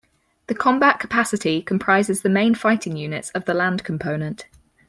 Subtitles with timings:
[0.47, 4.47] The combat capacity comprises the main fighting units of the Land Component.